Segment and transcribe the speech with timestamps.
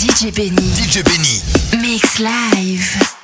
[0.00, 0.56] DJ Benny.
[0.72, 1.82] DJ Benny.
[1.82, 3.19] Mix Live.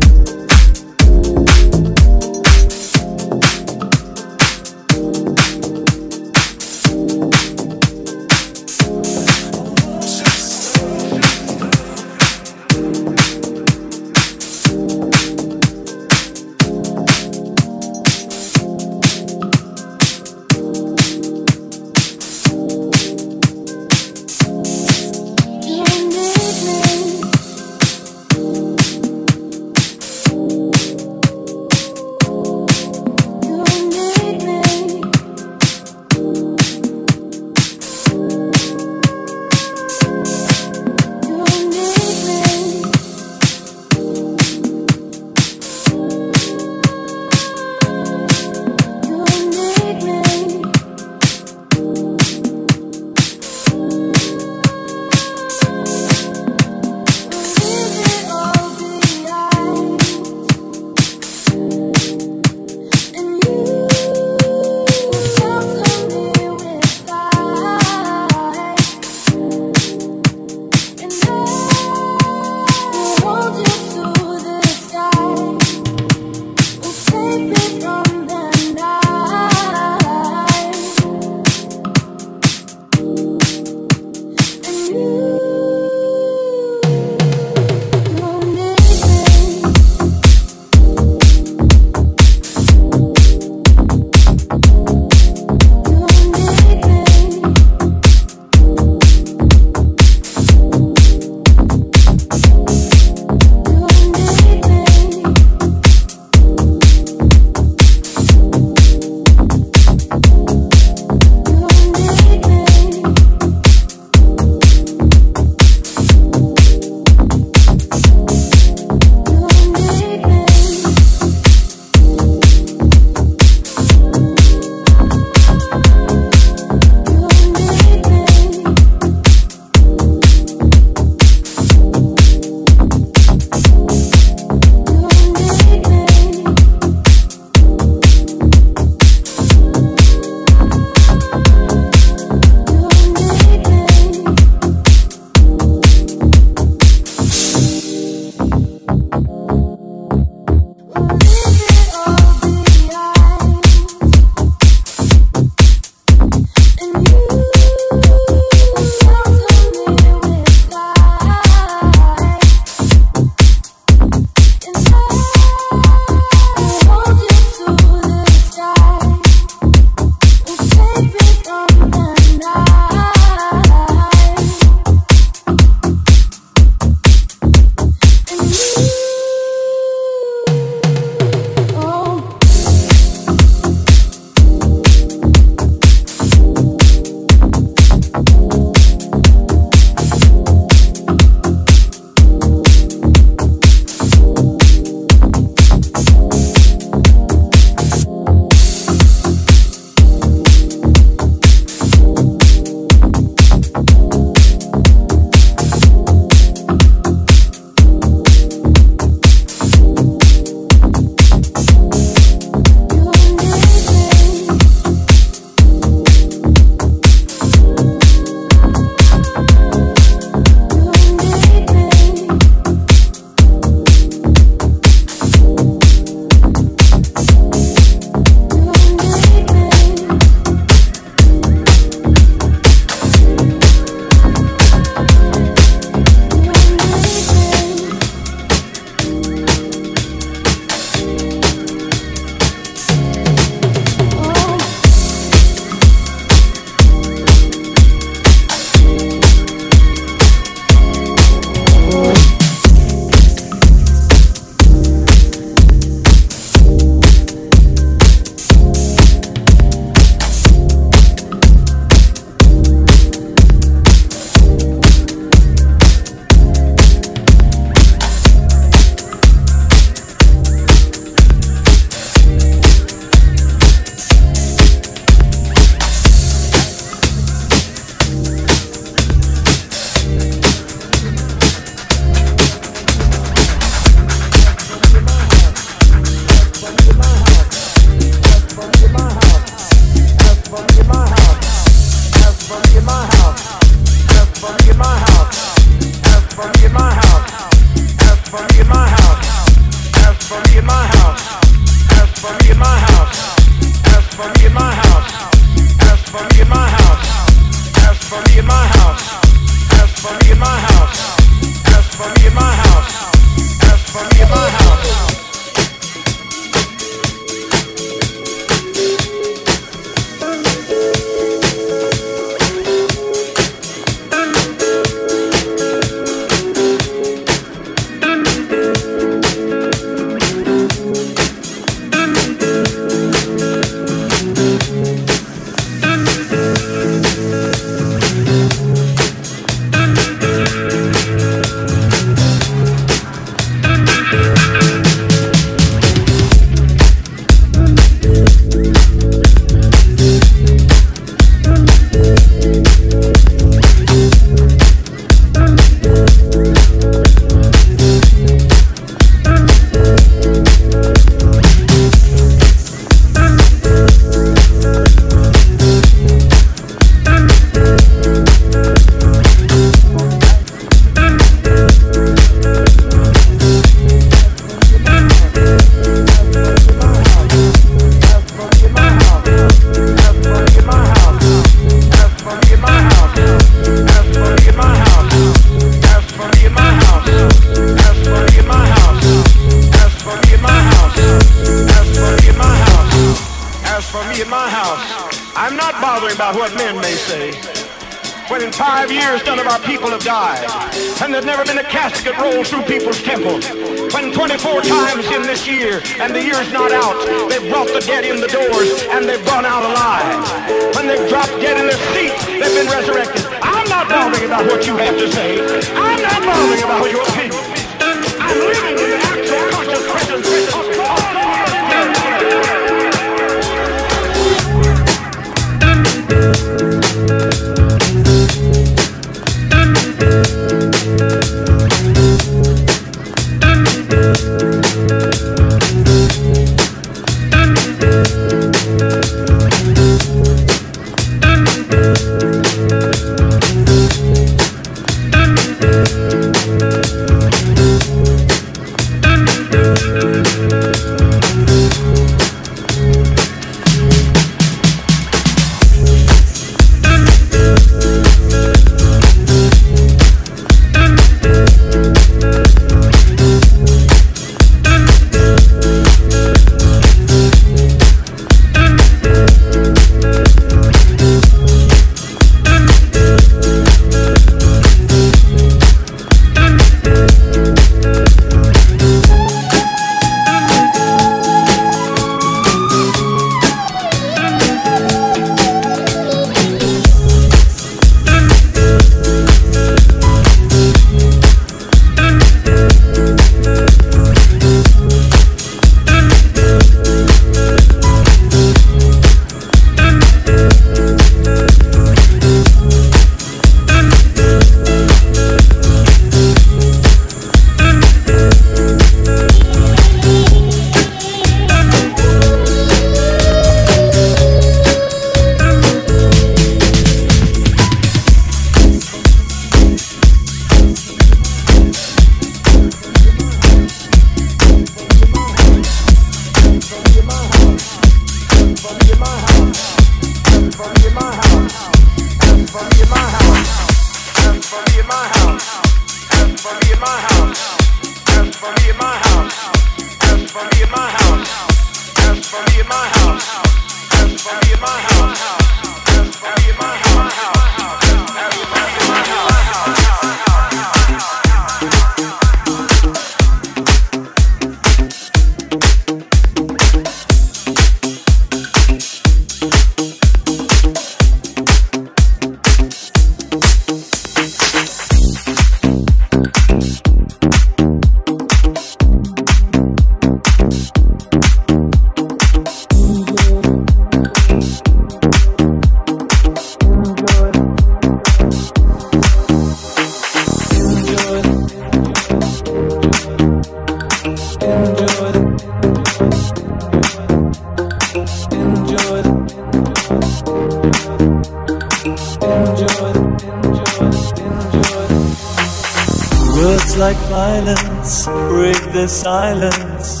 [599.04, 600.00] Silence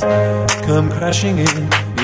[0.64, 1.56] come crashing in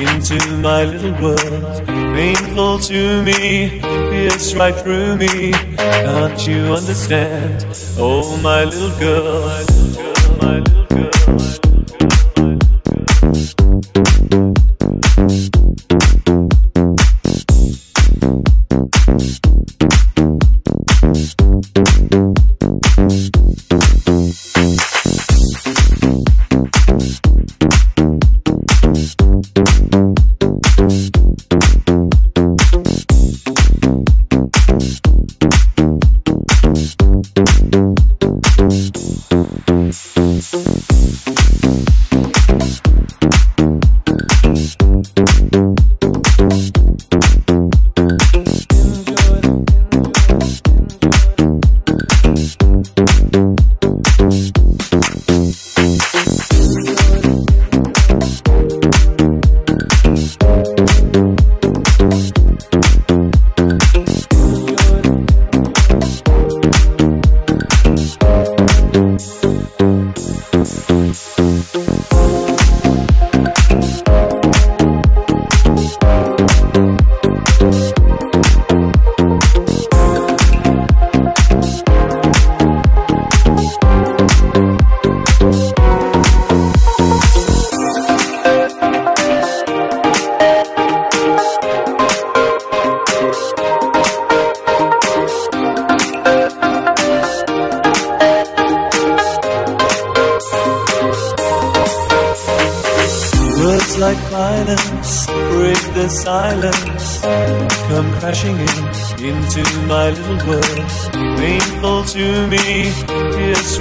[0.07, 1.87] into my little world.
[1.87, 5.53] Painful to me, pierce right through me.
[5.79, 7.65] Can't you understand?
[7.97, 11.69] Oh, my little girl, my little girl, my little like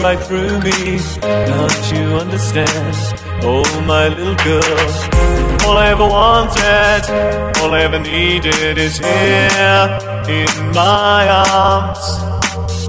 [0.02, 1.00] right through me.
[1.22, 2.96] Can't you understand?
[3.44, 5.68] Oh, my little girl.
[5.68, 12.30] All I ever wanted, all I ever needed is here in my arms.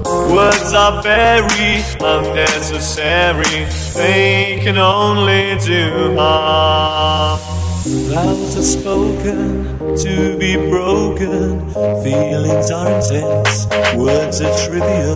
[0.05, 7.39] Words are very unnecessary, they can only do harm.
[7.83, 11.69] Vows are spoken to be broken,
[12.03, 15.15] feelings are intense, words are trivial,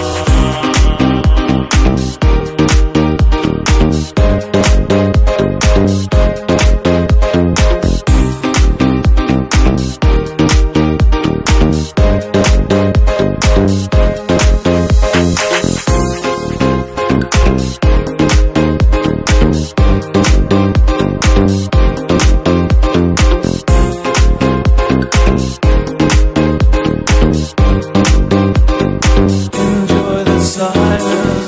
[31.01, 31.40] love.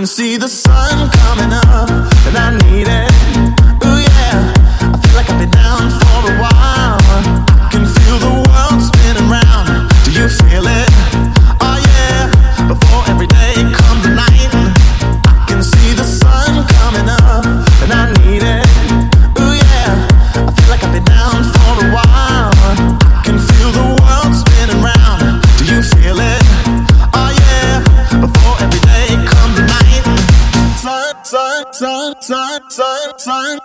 [0.00, 0.69] Can see the sun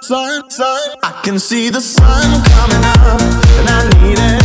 [0.06, 0.90] sun, sun.
[1.02, 3.22] I can see the sun coming up,
[3.58, 4.45] and I need it.